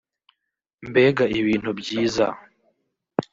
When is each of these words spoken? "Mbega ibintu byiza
"Mbega 0.89 1.25
ibintu 1.39 1.69
byiza 1.79 2.25